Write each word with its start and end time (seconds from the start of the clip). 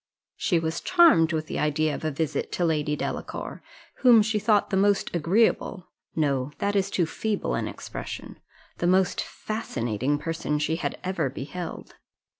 She 0.35 0.57
was 0.57 0.81
charmed 0.81 1.31
with 1.31 1.45
the 1.45 1.59
idea 1.59 1.93
of 1.93 2.03
a 2.03 2.09
visit 2.09 2.51
to 2.53 2.65
Lady 2.65 2.95
Delacour, 2.95 3.61
whom 3.97 4.23
she 4.23 4.39
thought 4.39 4.71
the 4.71 4.75
most 4.75 5.15
agreeable 5.15 5.91
no, 6.15 6.51
that 6.57 6.75
is 6.75 6.89
too 6.89 7.05
feeble 7.05 7.53
an 7.53 7.67
expression 7.67 8.39
the 8.79 8.87
most 8.87 9.21
fascinating 9.23 10.17
person 10.17 10.57
she 10.57 10.77
had 10.77 10.97
ever 11.03 11.29
beheld. 11.29 11.97